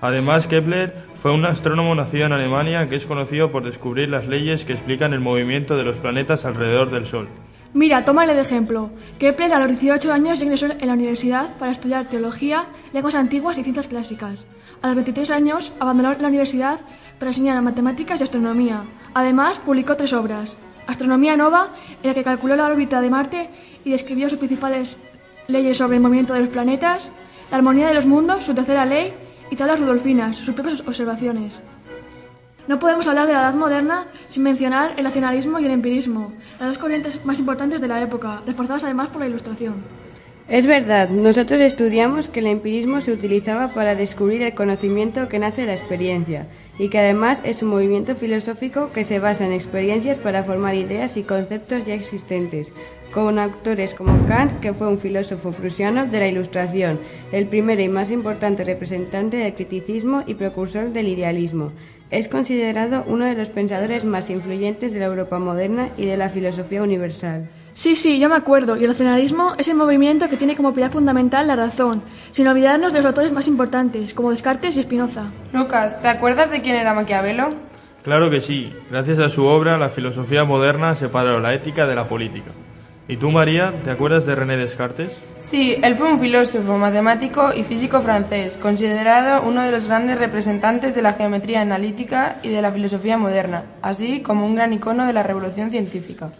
Además, 0.00 0.46
Kepler 0.46 0.94
fue 1.16 1.32
un 1.32 1.44
astrónomo 1.44 1.92
nacido 1.96 2.26
en 2.26 2.32
Alemania 2.32 2.88
que 2.88 2.94
es 2.94 3.06
conocido 3.06 3.50
por 3.50 3.64
descubrir 3.64 4.10
las 4.10 4.28
leyes 4.28 4.64
que 4.64 4.74
explican 4.74 5.12
el 5.12 5.18
movimiento 5.18 5.76
de 5.76 5.82
los 5.82 5.96
planetas 5.96 6.44
alrededor 6.44 6.92
del 6.92 7.04
Sol. 7.04 7.26
Mira, 7.74 8.04
tómale 8.04 8.34
de 8.34 8.42
ejemplo. 8.42 8.90
Kepler 9.18 9.54
a 9.54 9.58
los 9.58 9.70
18 9.70 10.12
años 10.12 10.40
ingresó 10.40 10.66
en 10.66 10.86
la 10.86 10.92
universidad 10.92 11.48
para 11.58 11.72
estudiar 11.72 12.06
teología, 12.06 12.66
lenguas 12.92 13.16
antiguas 13.16 13.58
y 13.58 13.64
ciencias 13.64 13.88
clásicas. 13.88 14.46
A 14.82 14.86
los 14.86 14.94
23 14.94 15.32
años 15.32 15.72
abandonó 15.80 16.14
la 16.20 16.28
universidad 16.28 16.78
para 17.18 17.32
enseñar 17.32 17.60
matemáticas 17.60 18.20
y 18.20 18.22
astronomía. 18.22 18.84
Además, 19.14 19.58
publicó 19.58 19.96
tres 19.96 20.12
obras, 20.12 20.56
Astronomía 20.86 21.36
Nova, 21.36 21.70
en 22.02 22.08
la 22.08 22.14
que 22.14 22.24
calculó 22.24 22.56
la 22.56 22.66
órbita 22.66 23.00
de 23.00 23.10
Marte 23.10 23.50
y 23.84 23.90
describió 23.90 24.28
sus 24.28 24.38
principales 24.38 24.96
leyes 25.48 25.76
sobre 25.76 25.96
el 25.96 26.02
movimiento 26.02 26.34
de 26.34 26.40
los 26.40 26.48
planetas, 26.48 27.10
la 27.50 27.58
armonía 27.58 27.88
de 27.88 27.94
los 27.94 28.06
mundos, 28.06 28.44
su 28.44 28.54
tercera 28.54 28.84
ley, 28.84 29.12
y 29.50 29.56
tablas 29.56 29.80
rudolfinas, 29.80 30.36
sus 30.36 30.54
propias 30.54 30.80
observaciones. 30.80 31.60
No 32.68 32.78
podemos 32.78 33.06
hablar 33.06 33.26
de 33.26 33.34
la 33.34 33.40
Edad 33.40 33.54
Moderna 33.54 34.06
sin 34.28 34.44
mencionar 34.44 34.94
el 34.96 35.04
nacionalismo 35.04 35.58
y 35.58 35.66
el 35.66 35.72
empirismo, 35.72 36.32
las 36.58 36.68
dos 36.68 36.78
corrientes 36.78 37.24
más 37.24 37.38
importantes 37.38 37.80
de 37.80 37.88
la 37.88 38.00
época, 38.00 38.40
reforzadas 38.46 38.84
además 38.84 39.08
por 39.08 39.20
la 39.20 39.28
Ilustración. 39.28 39.74
Es 40.48 40.66
verdad, 40.66 41.08
nosotros 41.08 41.60
estudiamos 41.60 42.28
que 42.28 42.40
el 42.40 42.48
empirismo 42.48 43.00
se 43.00 43.12
utilizaba 43.12 43.72
para 43.72 43.94
descubrir 43.94 44.42
el 44.42 44.54
conocimiento 44.54 45.28
que 45.28 45.38
nace 45.38 45.62
de 45.62 45.68
la 45.68 45.74
experiencia 45.74 46.48
y 46.78 46.88
que 46.88 46.98
además 46.98 47.40
es 47.44 47.62
un 47.62 47.68
movimiento 47.68 48.16
filosófico 48.16 48.90
que 48.92 49.04
se 49.04 49.20
basa 49.20 49.46
en 49.46 49.52
experiencias 49.52 50.18
para 50.18 50.42
formar 50.42 50.74
ideas 50.74 51.16
y 51.16 51.22
conceptos 51.22 51.84
ya 51.84 51.94
existentes, 51.94 52.72
con 53.12 53.38
autores 53.38 53.94
como 53.94 54.26
Kant, 54.26 54.58
que 54.60 54.74
fue 54.74 54.88
un 54.88 54.98
filósofo 54.98 55.52
prusiano 55.52 56.06
de 56.06 56.18
la 56.18 56.26
Ilustración, 56.26 56.98
el 57.30 57.46
primero 57.46 57.80
y 57.80 57.88
más 57.88 58.10
importante 58.10 58.64
representante 58.64 59.36
del 59.36 59.54
criticismo 59.54 60.24
y 60.26 60.34
precursor 60.34 60.92
del 60.92 61.08
idealismo. 61.08 61.72
Es 62.10 62.28
considerado 62.28 63.04
uno 63.06 63.26
de 63.26 63.34
los 63.34 63.50
pensadores 63.50 64.04
más 64.04 64.28
influyentes 64.28 64.92
de 64.92 65.00
la 65.00 65.06
Europa 65.06 65.38
moderna 65.38 65.90
y 65.96 66.04
de 66.04 66.16
la 66.16 66.28
filosofía 66.28 66.82
universal. 66.82 67.48
Sí, 67.74 67.96
sí, 67.96 68.18
yo 68.18 68.28
me 68.28 68.36
acuerdo. 68.36 68.76
Y 68.76 68.84
el 68.84 68.90
racionalismo 68.90 69.54
es 69.58 69.68
el 69.68 69.76
movimiento 69.76 70.28
que 70.28 70.36
tiene 70.36 70.56
como 70.56 70.74
pilar 70.74 70.90
fundamental 70.90 71.46
la 71.46 71.56
razón, 71.56 72.02
sin 72.30 72.46
olvidarnos 72.46 72.92
de 72.92 72.98
los 72.98 73.06
autores 73.06 73.32
más 73.32 73.48
importantes, 73.48 74.14
como 74.14 74.30
Descartes 74.30 74.76
y 74.76 74.82
Spinoza. 74.82 75.30
Lucas, 75.52 76.00
¿te 76.02 76.08
acuerdas 76.08 76.50
de 76.50 76.60
quién 76.60 76.76
era 76.76 76.94
Maquiavelo? 76.94 77.54
Claro 78.02 78.30
que 78.30 78.40
sí. 78.40 78.72
Gracias 78.90 79.18
a 79.18 79.30
su 79.30 79.44
obra, 79.44 79.78
la 79.78 79.88
filosofía 79.88 80.44
moderna 80.44 80.94
separó 80.96 81.40
la 81.40 81.54
ética 81.54 81.86
de 81.86 81.94
la 81.94 82.08
política. 82.08 82.50
¿Y 83.08 83.16
tú, 83.16 83.30
María, 83.30 83.74
te 83.82 83.90
acuerdas 83.90 84.26
de 84.26 84.34
René 84.34 84.56
Descartes? 84.56 85.18
Sí, 85.40 85.76
él 85.82 85.96
fue 85.96 86.12
un 86.12 86.20
filósofo, 86.20 86.78
matemático 86.78 87.52
y 87.54 87.64
físico 87.64 88.00
francés, 88.00 88.56
considerado 88.60 89.42
uno 89.46 89.62
de 89.62 89.72
los 89.72 89.88
grandes 89.88 90.18
representantes 90.18 90.94
de 90.94 91.02
la 91.02 91.12
geometría 91.12 91.62
analítica 91.62 92.36
y 92.42 92.48
de 92.48 92.62
la 92.62 92.70
filosofía 92.70 93.18
moderna, 93.18 93.64
así 93.82 94.20
como 94.20 94.46
un 94.46 94.54
gran 94.54 94.72
icono 94.72 95.04
de 95.04 95.12
la 95.12 95.24
revolución 95.24 95.70
científica. 95.70 96.30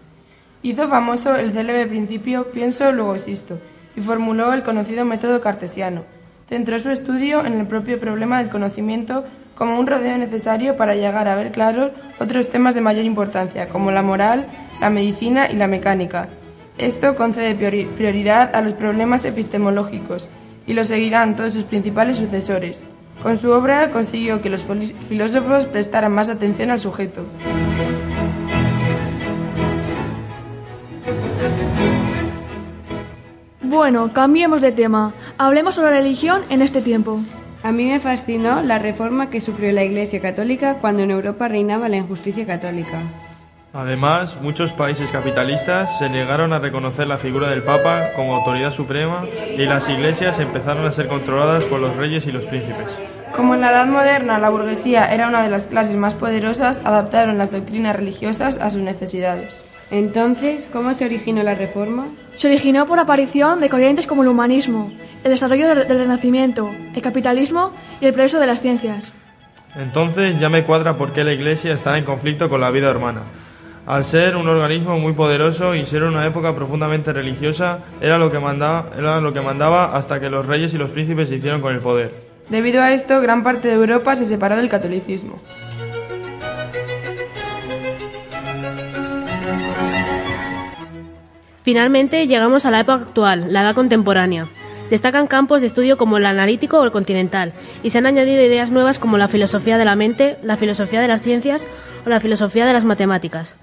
Hizo 0.65 0.87
famoso 0.87 1.35
el 1.35 1.53
célebre 1.53 1.87
principio 1.87 2.53
pienso, 2.53 2.93
luego 2.93 3.17
existo, 3.17 3.59
y 3.97 4.01
formuló 4.01 4.53
el 4.53 4.63
conocido 4.63 5.05
método 5.05 5.41
cartesiano. 5.41 6.05
Centró 6.49 6.79
su 6.79 6.91
estudio 6.91 7.45
en 7.45 7.55
el 7.55 7.67
propio 7.67 7.99
problema 7.99 8.39
del 8.39 8.49
conocimiento 8.49 9.25
como 9.57 9.79
un 9.79 9.89
rodeo 9.89 10.17
necesario 10.19 10.77
para 10.77 10.95
llegar 10.95 11.27
a 11.27 11.35
ver 11.35 11.51
claros 11.51 11.91
otros 12.21 12.49
temas 12.49 12.75
de 12.75 12.81
mayor 12.81 13.05
importancia, 13.05 13.69
como 13.69 13.91
la 13.91 14.03
moral, 14.03 14.47
la 14.81 14.89
medicina 14.89 15.51
y 15.51 15.57
la 15.57 15.67
mecánica. 15.67 16.29
Esto 16.79 17.17
concede 17.17 17.57
prioridad 17.97 18.55
a 18.55 18.63
los 18.63 18.75
problemas 18.75 19.25
epistemológicos 19.25 20.29
y 20.67 20.75
lo 20.75 20.85
seguirán 20.85 21.35
todos 21.35 21.55
sus 21.55 21.65
principales 21.65 22.19
sucesores. 22.19 22.83
Con 23.21 23.37
su 23.37 23.51
obra 23.51 23.91
consiguió 23.91 24.41
que 24.41 24.51
los 24.51 24.65
filósofos 25.09 25.67
prestaran 25.67 26.13
más 26.13 26.29
atención 26.29 26.71
al 26.71 26.81
sujeto. 26.81 27.25
Bueno, 33.73 34.13
cambiemos 34.13 34.61
de 34.61 34.71
tema. 34.71 35.15
Hablemos 35.39 35.77
sobre 35.77 35.93
la 35.93 35.97
religión 35.97 36.43
en 36.51 36.61
este 36.61 36.83
tiempo. 36.83 37.23
A 37.63 37.73
mí 37.73 37.87
me 37.87 38.01
fascinó 38.01 38.61
la 38.61 38.79
reforma 38.79 39.31
que 39.31 39.41
sufrió 39.41 39.73
la 39.73 39.83
Iglesia 39.83 40.21
Católica 40.21 40.75
cuando 40.75 41.03
en 41.03 41.11
Europa 41.11 41.49
reinaba 41.49 41.89
la 41.89 41.97
injusticia 41.97 42.45
católica. 42.47 42.99
Además, 43.73 44.37
muchos 44.43 44.75
países 44.75 45.11
capitalistas 45.11 45.99
se 45.99 46.11
negaron 46.11 46.53
a 46.53 46.59
reconocer 46.59 47.07
la 47.07 47.17
figura 47.17 47.49
del 47.49 47.63
Papa 47.63 48.11
como 48.15 48.35
autoridad 48.35 48.73
suprema 48.73 49.25
y 49.57 49.65
las 49.65 49.89
iglesias 49.89 50.39
empezaron 50.39 50.85
a 50.85 50.93
ser 50.93 51.09
controladas 51.09 51.65
por 51.65 51.81
los 51.81 51.97
reyes 51.97 52.27
y 52.27 52.33
los 52.33 52.45
príncipes. 52.45 52.93
Como 53.35 53.55
en 53.55 53.63
la 53.63 53.71
Edad 53.71 53.87
Moderna 53.87 54.39
la 54.39 54.51
burguesía 54.51 55.11
era 55.15 55.29
una 55.29 55.43
de 55.43 55.49
las 55.49 55.69
clases 55.69 55.97
más 55.97 56.13
poderosas, 56.13 56.83
adaptaron 56.85 57.39
las 57.39 57.51
doctrinas 57.51 57.97
religiosas 57.97 58.61
a 58.61 58.69
sus 58.69 58.83
necesidades. 58.83 59.65
Entonces, 59.93 60.71
¿cómo 60.73 60.95
se 60.95 61.05
originó 61.05 61.43
la 61.43 61.55
reforma? 61.55 62.09
Se 62.35 62.49
originó 62.49 62.87
por 62.87 62.97
la 62.97 63.03
aparición 63.03 63.61
de 63.61 63.69
corrientes 63.69 64.07
como 64.07 64.23
el 64.23 64.29
humanismo, 64.29 64.91
el 65.23 65.31
desarrollo 65.31 65.69
del 65.69 65.87
Renacimiento, 65.87 66.71
el 66.95 67.03
capitalismo 67.03 67.73
y 68.01 68.07
el 68.07 68.15
progreso 68.15 68.41
de 68.41 68.47
las 68.47 68.63
ciencias. 68.63 69.13
Entonces 69.77 70.41
ya 70.41 70.49
me 70.49 70.65
cuadra 70.65 70.97
por 70.97 71.13
qué 71.13 71.25
la 71.25 71.35
Iglesia 71.35 71.75
está 71.75 71.99
en 71.99 72.07
conflicto 72.07 72.49
con 72.49 72.63
la 72.63 72.71
vida 72.71 72.89
hermana. 72.89 73.21
Al 73.85 74.07
ser 74.07 74.35
un 74.37 74.49
organismo 74.49 74.99
muy 74.99 75.13
poderoso 75.13 75.75
y 75.75 75.85
ser 75.85 76.05
una 76.05 76.25
época 76.25 76.55
profundamente 76.55 77.13
religiosa, 77.13 77.81
era 78.01 78.17
lo 78.17 78.33
que 78.33 78.39
mandaba, 78.39 78.93
era 78.97 79.21
lo 79.21 79.35
que 79.35 79.43
mandaba 79.43 79.95
hasta 79.95 80.21
que 80.21 80.31
los 80.31 80.47
reyes 80.47 80.73
y 80.73 80.79
los 80.79 80.91
príncipes 80.91 81.29
se 81.29 81.35
hicieron 81.35 81.61
con 81.61 81.75
el 81.75 81.83
poder. 81.83 82.15
Debido 82.49 82.81
a 82.81 82.95
esto, 82.95 83.21
gran 83.21 83.43
parte 83.43 83.69
de 83.69 83.75
Europa 83.75 84.17
se 84.17 84.25
separó 84.25 84.57
del 84.57 84.71
catolicismo. 84.71 85.39
Finalmente 91.63 92.27
llegamos 92.27 92.67
a 92.67 92.71
la 92.71 92.81
época 92.81 93.05
actual, 93.05 93.53
la 93.53 93.63
edad 93.63 93.75
contemporánea. 93.75 94.49
Destacan 94.91 95.27
campos 95.27 95.61
de 95.61 95.69
estudio 95.69 95.97
como 95.97 96.19
el 96.19 96.27
analítico 96.27 96.79
o 96.79 96.85
el 96.85 96.91
continental, 96.91 97.53
y 97.83 97.91
se 97.91 97.99
han 97.99 98.07
añadido 98.07 98.43
ideas 98.43 98.71
nuevas 98.71 98.99
como 98.99 99.17
la 99.17 99.29
filosofía 99.29 99.79
de 99.79 99.85
la 99.85 99.97
mente, 99.97 100.37
la 100.43 100.57
filosofía 100.57 101.01
de 101.01 101.09
las 101.09 101.23
ciencias 101.23 101.67
o 102.05 102.11
la 102.11 102.21
filosofía 102.21 102.67
de 102.67 102.73
las 102.73 102.85
matemáticas. 102.85 103.55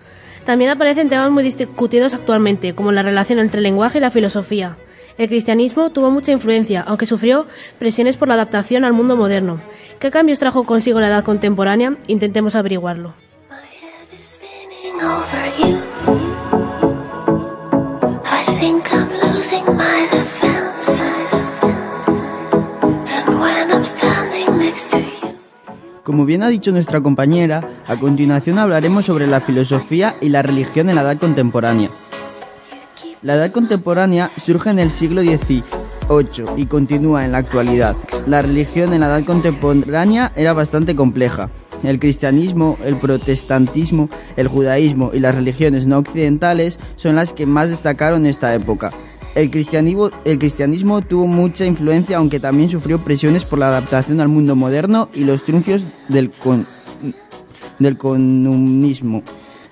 También 0.46 0.72
aparecen 0.72 1.10
temas 1.10 1.30
muy 1.30 1.44
discutidos 1.44 2.14
actualmente, 2.14 2.74
como 2.74 2.92
la 2.92 3.04
relación 3.04 3.38
entre 3.38 3.60
el 3.60 3.64
lenguaje 3.64 4.00
y 4.00 4.02
la 4.02 4.10
filosofía. 4.10 4.78
El 5.18 5.28
cristianismo 5.28 5.92
tuvo 5.92 6.10
mucha 6.10 6.32
influencia, 6.32 6.82
aunque 6.88 7.06
sufrió 7.06 7.46
presiones 7.78 8.16
por 8.16 8.30
la 8.30 8.36
adaptación 8.36 8.86
al 8.86 8.94
mundo 8.94 9.18
moderno. 9.18 9.60
¿Qué 10.00 10.10
cambios 10.12 10.40
trajo 10.40 10.64
consigo 10.64 11.02
la 11.02 11.10
edad 11.10 11.26
contemporánea? 11.26 11.98
Intentemos 12.08 12.56
averiguarlo. 12.56 13.14
Como 26.04 26.26
bien 26.26 26.44
ha 26.44 26.50
dicho 26.50 26.72
nuestra 26.72 27.00
compañera, 27.00 27.70
a 27.88 27.96
continuación 27.96 28.58
hablaremos 28.58 29.06
sobre 29.06 29.28
la 29.28 29.40
filosofía 29.40 30.16
y 30.20 30.28
la 30.28 30.42
religión 30.42 30.90
en 30.90 30.96
la 30.96 31.04
edad 31.04 31.18
contemporánea. 31.18 31.90
La 33.22 33.36
edad 33.36 33.52
contemporánea 33.52 34.32
surge 34.44 34.72
en 34.72 34.80
el 34.80 34.92
siglo 34.92 35.22
XVIII 35.22 35.64
y 36.58 36.66
continúa 36.66 37.24
en 37.24 37.32
la 37.32 37.38
actualidad. 37.38 37.96
La 38.28 38.42
religión 38.42 38.94
en 38.94 39.02
la 39.02 39.08
edad 39.08 39.24
contemporánea 39.24 40.34
era 40.36 40.52
bastante 40.52 40.98
compleja. 40.98 41.50
El 41.84 42.00
cristianismo, 42.00 42.78
el 42.84 42.98
protestantismo, 42.98 44.10
el 44.36 44.48
judaísmo 44.48 45.12
y 45.14 45.20
las 45.20 45.36
religiones 45.36 45.88
no 45.88 46.00
occidentales 46.00 46.80
son 46.96 47.16
las 47.16 47.34
que 47.34 47.46
más 47.46 47.70
destacaron 47.70 48.26
en 48.26 48.32
esta 48.32 48.54
época. 48.54 48.92
El 49.36 49.52
cristianismo, 49.52 51.02
tuvo 51.02 51.28
mucha 51.28 51.66
influencia, 51.66 52.18
aunque 52.18 52.40
también 52.40 52.70
sufrió 52.70 52.98
presiones 53.00 53.46
por 53.46 53.60
la 53.60 53.68
adaptación 53.68 54.20
al 54.20 54.28
mundo 54.28 54.56
moderno 54.56 55.10
y 55.14 55.24
los 55.24 55.44
triunfos 55.44 55.84
del, 56.10 56.32
del 57.78 57.98
comunismo. 57.98 59.24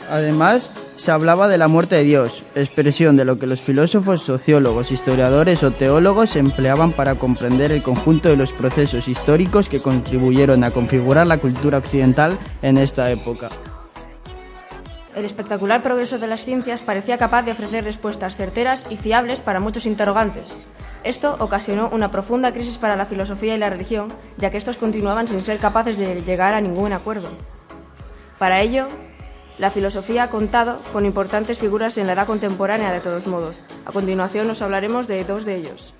Además, 0.09 0.71
se 0.97 1.11
hablaba 1.11 1.47
de 1.47 1.57
la 1.57 1.67
muerte 1.67 1.95
de 1.95 2.03
Dios, 2.03 2.43
expresión 2.55 3.15
de 3.15 3.25
lo 3.25 3.37
que 3.37 3.47
los 3.47 3.61
filósofos, 3.61 4.23
sociólogos, 4.23 4.91
historiadores 4.91 5.63
o 5.63 5.71
teólogos 5.71 6.35
empleaban 6.35 6.91
para 6.91 7.15
comprender 7.15 7.71
el 7.71 7.83
conjunto 7.83 8.29
de 8.29 8.35
los 8.35 8.51
procesos 8.51 9.07
históricos 9.07 9.69
que 9.69 9.81
contribuyeron 9.81 10.63
a 10.63 10.71
configurar 10.71 11.27
la 11.27 11.37
cultura 11.37 11.77
occidental 11.77 12.37
en 12.61 12.77
esta 12.77 13.11
época. 13.11 13.49
El 15.15 15.25
espectacular 15.25 15.81
progreso 15.81 16.19
de 16.19 16.27
las 16.27 16.43
ciencias 16.43 16.83
parecía 16.83 17.17
capaz 17.17 17.43
de 17.43 17.51
ofrecer 17.51 17.83
respuestas 17.83 18.35
certeras 18.35 18.85
y 18.89 18.97
fiables 18.97 19.41
para 19.41 19.59
muchos 19.59 19.85
interrogantes. 19.85 20.53
Esto 21.03 21.35
ocasionó 21.39 21.89
una 21.89 22.11
profunda 22.11 22.53
crisis 22.53 22.77
para 22.77 22.95
la 22.95 23.05
filosofía 23.05 23.55
y 23.55 23.59
la 23.59 23.69
religión, 23.69 24.09
ya 24.37 24.49
que 24.49 24.57
estos 24.57 24.77
continuaban 24.77 25.27
sin 25.27 25.41
ser 25.41 25.57
capaces 25.57 25.97
de 25.97 26.21
llegar 26.21 26.53
a 26.53 26.61
ningún 26.61 26.93
acuerdo. 26.93 27.29
Para 28.37 28.61
ello, 28.61 28.87
la 29.57 29.71
filosofía 29.71 30.23
ha 30.23 30.29
contado 30.29 30.79
con 30.93 31.05
importantes 31.05 31.57
figuras 31.57 31.97
en 31.97 32.07
la 32.07 32.13
edad 32.13 32.27
contemporánea 32.27 32.91
de 32.91 32.99
todos 32.99 33.27
modos. 33.27 33.61
A 33.85 33.91
continuación 33.91 34.47
nos 34.47 34.61
hablaremos 34.61 35.07
de 35.07 35.23
dos 35.23 35.45
de 35.45 35.55
ellos. 35.55 35.93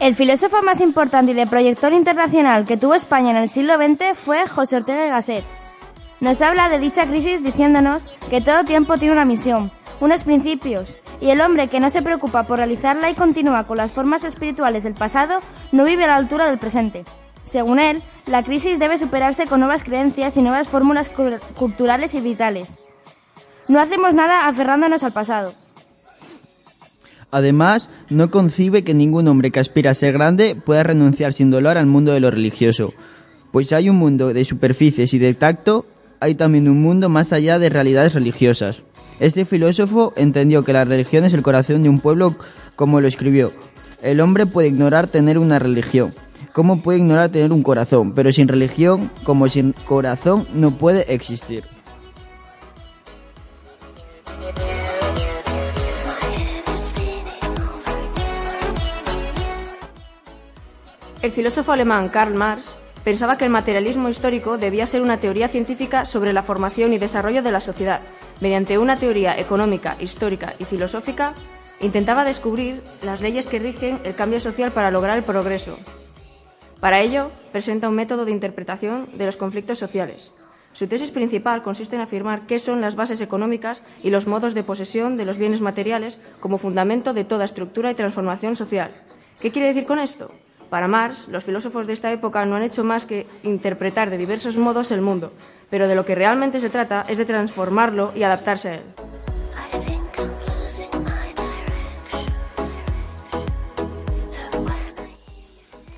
El 0.00 0.14
filósofo 0.14 0.62
más 0.62 0.82
importante 0.82 1.32
y 1.32 1.34
de 1.34 1.46
proyector 1.46 1.94
internacional 1.94 2.66
que 2.66 2.76
tuvo 2.76 2.94
España 2.94 3.30
en 3.30 3.38
el 3.38 3.48
siglo 3.48 3.76
XX 3.76 4.18
fue 4.18 4.46
José 4.46 4.76
Ortega 4.76 5.06
y 5.06 5.08
Gasset. 5.08 5.44
Nos 6.20 6.42
habla 6.42 6.68
de 6.68 6.78
dicha 6.78 7.06
crisis 7.06 7.42
diciéndonos 7.42 8.14
que 8.28 8.42
todo 8.42 8.64
tiempo 8.64 8.98
tiene 8.98 9.14
una 9.14 9.24
misión, 9.24 9.70
unos 10.00 10.24
principios, 10.24 11.00
y 11.20 11.30
el 11.30 11.40
hombre 11.40 11.68
que 11.68 11.80
no 11.80 11.90
se 11.90 12.02
preocupa 12.02 12.44
por 12.44 12.58
realizarla 12.58 13.10
y 13.10 13.14
continúa 13.14 13.64
con 13.64 13.76
las 13.76 13.92
formas 13.92 14.24
espirituales 14.24 14.82
del 14.82 14.94
pasado 14.94 15.40
no 15.72 15.84
vive 15.84 16.04
a 16.04 16.08
la 16.08 16.16
altura 16.16 16.46
del 16.46 16.58
presente. 16.58 17.04
Según 17.42 17.78
él, 17.78 18.02
la 18.26 18.42
crisis 18.42 18.78
debe 18.78 18.98
superarse 18.98 19.46
con 19.46 19.60
nuevas 19.60 19.84
creencias 19.84 20.36
y 20.36 20.42
nuevas 20.42 20.68
fórmulas 20.68 21.10
culturales 21.56 22.14
y 22.14 22.20
vitales. 22.20 22.78
No 23.68 23.80
hacemos 23.80 24.14
nada 24.14 24.48
aferrándonos 24.48 25.02
al 25.02 25.12
pasado. 25.12 25.52
Además, 27.30 27.90
no 28.10 28.30
concibe 28.30 28.84
que 28.84 28.94
ningún 28.94 29.26
hombre 29.26 29.50
que 29.50 29.60
aspira 29.60 29.90
a 29.90 29.94
ser 29.94 30.12
grande 30.12 30.54
pueda 30.54 30.84
renunciar 30.84 31.32
sin 31.32 31.50
dolor 31.50 31.76
al 31.76 31.86
mundo 31.86 32.12
de 32.12 32.20
lo 32.20 32.30
religioso, 32.30 32.94
pues 33.50 33.72
hay 33.72 33.88
un 33.88 33.96
mundo 33.96 34.32
de 34.32 34.44
superficies 34.44 35.14
y 35.14 35.18
de 35.18 35.34
tacto, 35.34 35.84
hay 36.20 36.34
también 36.34 36.68
un 36.68 36.80
mundo 36.80 37.08
más 37.08 37.32
allá 37.32 37.58
de 37.58 37.68
realidades 37.68 38.14
religiosas. 38.14 38.82
Este 39.20 39.44
filósofo 39.44 40.12
entendió 40.16 40.64
que 40.64 40.72
la 40.72 40.84
religión 40.84 41.24
es 41.24 41.34
el 41.34 41.42
corazón 41.42 41.82
de 41.82 41.88
un 41.88 42.00
pueblo 42.00 42.34
como 42.74 43.00
lo 43.00 43.06
escribió. 43.06 43.52
El 44.02 44.20
hombre 44.20 44.44
puede 44.44 44.68
ignorar 44.68 45.06
tener 45.06 45.38
una 45.38 45.58
religión, 45.58 46.12
como 46.52 46.82
puede 46.82 46.98
ignorar 46.98 47.30
tener 47.30 47.52
un 47.52 47.62
corazón, 47.62 48.12
pero 48.12 48.32
sin 48.32 48.48
religión, 48.48 49.10
como 49.22 49.48
sin 49.48 49.72
corazón, 49.72 50.46
no 50.52 50.72
puede 50.72 51.14
existir. 51.14 51.64
El 61.22 61.30
filósofo 61.30 61.72
alemán 61.72 62.08
Karl 62.08 62.34
Marx 62.34 62.76
pensaba 63.02 63.38
que 63.38 63.46
el 63.46 63.50
materialismo 63.50 64.10
histórico 64.10 64.58
debía 64.58 64.86
ser 64.86 65.00
una 65.00 65.20
teoría 65.20 65.48
científica 65.48 66.04
sobre 66.04 66.34
la 66.34 66.42
formación 66.42 66.92
y 66.92 66.98
desarrollo 66.98 67.42
de 67.42 67.52
la 67.52 67.60
sociedad. 67.60 68.00
Mediante 68.40 68.78
una 68.78 68.98
teoría 68.98 69.38
económica, 69.38 69.96
histórica 70.00 70.54
y 70.58 70.64
filosófica, 70.64 71.34
intentaba 71.80 72.24
descubrir 72.24 72.82
las 73.02 73.20
leyes 73.20 73.46
que 73.46 73.58
rigen 73.58 74.00
el 74.04 74.14
cambio 74.14 74.40
social 74.40 74.70
para 74.70 74.90
lograr 74.90 75.16
el 75.18 75.24
progreso. 75.24 75.78
Para 76.80 77.00
ello, 77.00 77.30
presenta 77.52 77.88
un 77.88 77.94
método 77.94 78.24
de 78.24 78.32
interpretación 78.32 79.08
de 79.14 79.26
los 79.26 79.36
conflictos 79.36 79.78
sociales. 79.78 80.32
Su 80.72 80.88
tesis 80.88 81.12
principal 81.12 81.62
consiste 81.62 81.94
en 81.94 82.02
afirmar 82.02 82.46
qué 82.46 82.58
son 82.58 82.80
las 82.80 82.96
bases 82.96 83.20
económicas 83.20 83.84
y 84.02 84.10
los 84.10 84.26
modos 84.26 84.54
de 84.54 84.64
posesión 84.64 85.16
de 85.16 85.24
los 85.24 85.38
bienes 85.38 85.60
materiales 85.60 86.18
como 86.40 86.58
fundamento 86.58 87.14
de 87.14 87.24
toda 87.24 87.44
estructura 87.44 87.92
y 87.92 87.94
transformación 87.94 88.56
social. 88.56 88.90
¿Qué 89.40 89.52
quiere 89.52 89.68
decir 89.68 89.86
con 89.86 90.00
esto? 90.00 90.32
Para 90.70 90.88
Marx, 90.88 91.28
los 91.28 91.44
filósofos 91.44 91.86
de 91.86 91.92
esta 91.92 92.10
época 92.10 92.44
no 92.44 92.56
han 92.56 92.64
hecho 92.64 92.82
más 92.82 93.06
que 93.06 93.26
interpretar 93.44 94.10
de 94.10 94.18
diversos 94.18 94.58
modos 94.58 94.90
el 94.90 95.00
mundo, 95.00 95.30
pero 95.70 95.88
de 95.88 95.94
lo 95.94 96.04
que 96.04 96.14
realmente 96.14 96.60
se 96.60 96.70
trata 96.70 97.04
es 97.08 97.18
de 97.18 97.24
transformarlo 97.24 98.12
y 98.14 98.22
adaptarse 98.22 98.68
a 98.68 98.74
él. 98.74 98.82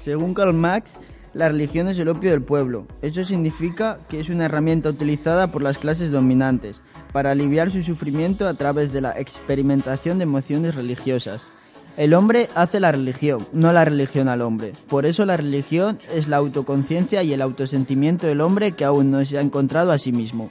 Según 0.06 0.34
Karl 0.34 0.54
Marx, 0.54 0.92
la 1.34 1.48
religión 1.48 1.88
es 1.88 1.98
el 1.98 2.08
opio 2.08 2.30
del 2.30 2.40
pueblo. 2.40 2.86
Eso 3.02 3.24
significa 3.24 3.98
que 4.08 4.20
es 4.20 4.28
una 4.28 4.44
herramienta 4.44 4.88
utilizada 4.88 5.50
por 5.50 5.62
las 5.62 5.78
clases 5.78 6.12
dominantes 6.12 6.80
para 7.12 7.32
aliviar 7.32 7.72
su 7.72 7.82
sufrimiento 7.82 8.46
a 8.46 8.54
través 8.54 8.92
de 8.92 9.00
la 9.00 9.18
experimentación 9.18 10.18
de 10.18 10.22
emociones 10.22 10.76
religiosas. 10.76 11.42
El 11.96 12.12
hombre 12.12 12.50
hace 12.54 12.78
la 12.78 12.92
religión, 12.92 13.46
no 13.52 13.72
la 13.72 13.86
religión 13.86 14.28
al 14.28 14.42
hombre. 14.42 14.72
Por 14.88 15.06
eso 15.06 15.24
la 15.24 15.38
religión 15.38 15.98
es 16.14 16.28
la 16.28 16.36
autoconciencia 16.36 17.22
y 17.22 17.32
el 17.32 17.40
autosentimiento 17.40 18.26
del 18.26 18.42
hombre 18.42 18.72
que 18.72 18.84
aún 18.84 19.10
no 19.10 19.24
se 19.24 19.38
ha 19.38 19.40
encontrado 19.40 19.92
a 19.92 19.98
sí 19.98 20.12
mismo. 20.12 20.50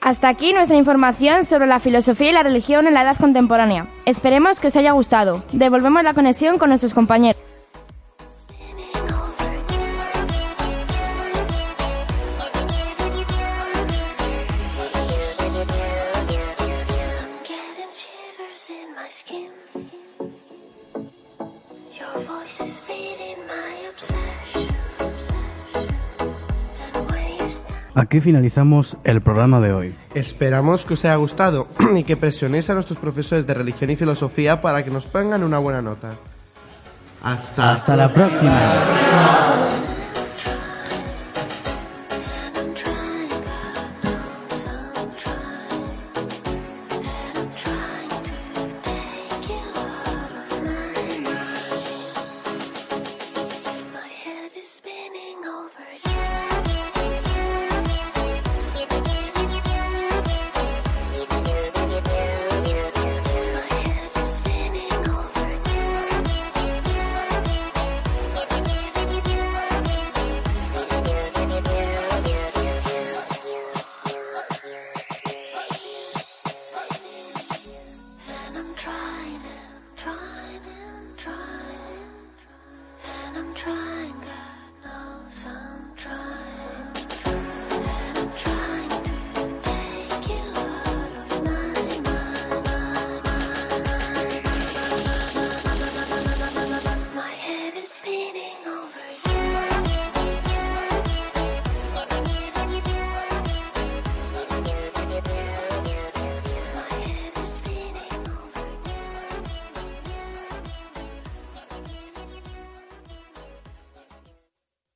Hasta 0.00 0.28
aquí 0.28 0.52
nuestra 0.52 0.76
información 0.76 1.44
sobre 1.44 1.66
la 1.66 1.80
filosofía 1.80 2.30
y 2.30 2.32
la 2.32 2.44
religión 2.44 2.86
en 2.86 2.94
la 2.94 3.02
edad 3.02 3.18
contemporánea. 3.18 3.88
Esperemos 4.06 4.60
que 4.60 4.68
os 4.68 4.76
haya 4.76 4.92
gustado. 4.92 5.42
Devolvemos 5.52 6.04
la 6.04 6.14
conexión 6.14 6.56
con 6.56 6.68
nuestros 6.68 6.94
compañeros. 6.94 7.47
Aquí 28.08 28.22
finalizamos 28.22 28.96
el 29.04 29.20
programa 29.20 29.60
de 29.60 29.70
hoy. 29.70 29.94
Esperamos 30.14 30.86
que 30.86 30.94
os 30.94 31.04
haya 31.04 31.16
gustado 31.16 31.68
y 31.94 32.04
que 32.04 32.16
presionéis 32.16 32.70
a 32.70 32.72
nuestros 32.72 32.98
profesores 32.98 33.46
de 33.46 33.52
religión 33.52 33.90
y 33.90 33.96
filosofía 33.96 34.62
para 34.62 34.82
que 34.82 34.90
nos 34.90 35.04
pongan 35.04 35.44
una 35.44 35.58
buena 35.58 35.82
nota. 35.82 36.14
Hasta, 37.22 37.72
Hasta 37.74 37.96
la 37.96 38.08
próxima. 38.08 39.87